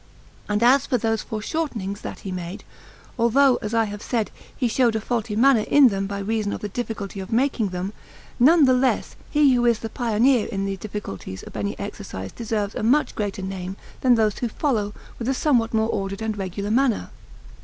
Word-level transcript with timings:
And 0.49 0.63
as 0.63 0.87
for 0.87 0.97
those 0.97 1.21
foreshortenings 1.21 2.01
that 2.01 2.21
he 2.21 2.31
made, 2.31 2.63
although, 3.19 3.57
as 3.57 3.75
I 3.75 3.83
have 3.83 4.01
said, 4.01 4.31
he 4.57 4.67
showed 4.67 4.95
a 4.95 4.99
faulty 4.99 5.35
manner 5.35 5.61
in 5.61 5.89
them 5.89 6.07
by 6.07 6.17
reason 6.17 6.53
of 6.53 6.61
the 6.61 6.69
difficulty 6.69 7.19
of 7.19 7.31
making 7.31 7.69
them, 7.69 7.93
none 8.39 8.65
the 8.65 8.73
less 8.73 9.15
he 9.29 9.53
who 9.53 9.63
is 9.67 9.77
the 9.77 9.89
pioneer 9.89 10.47
in 10.47 10.65
the 10.65 10.75
difficulties 10.75 11.43
of 11.43 11.55
any 11.55 11.77
exercise 11.77 12.31
deserves 12.31 12.73
a 12.73 12.81
much 12.81 13.13
greater 13.13 13.43
name 13.43 13.75
than 14.01 14.15
those 14.15 14.39
who 14.39 14.47
follow 14.49 14.95
with 15.19 15.29
a 15.29 15.35
somewhat 15.35 15.71
more 15.71 15.89
ordered 15.89 16.23
and 16.23 16.35
regular 16.35 16.71
manner. 16.71 17.11